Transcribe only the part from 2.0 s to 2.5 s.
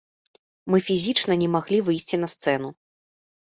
на